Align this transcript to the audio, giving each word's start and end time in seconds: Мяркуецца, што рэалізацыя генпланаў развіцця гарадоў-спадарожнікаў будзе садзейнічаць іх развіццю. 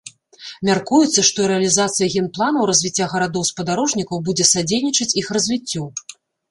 Мяркуецца, 0.69 1.23
што 1.29 1.39
рэалізацыя 1.51 2.07
генпланаў 2.15 2.63
развіцця 2.73 3.11
гарадоў-спадарожнікаў 3.15 4.17
будзе 4.31 4.51
садзейнічаць 4.55 5.13
іх 5.25 5.37
развіццю. 5.41 5.83